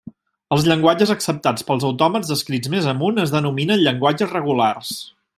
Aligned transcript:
Els 0.55 0.63
llenguatges 0.69 1.11
acceptats 1.15 1.67
pels 1.67 1.85
autòmats 1.89 2.31
descrits 2.33 2.71
més 2.75 2.87
amunt 2.93 3.23
es 3.27 3.33
denominen 3.35 3.83
llenguatges 3.85 4.33
regulars. 4.37 4.91